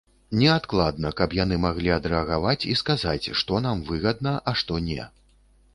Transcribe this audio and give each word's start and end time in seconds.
Неадкладна, 0.43 1.11
каб 1.19 1.35
яны 1.39 1.59
маглі 1.65 1.93
адрэагаваць 1.99 2.57
і 2.73 2.75
сказаць, 2.83 3.31
што 3.43 3.53
нам 3.69 3.87
выгадна, 3.93 4.37
а 4.51 4.57
што 4.63 4.73
не. 4.91 5.03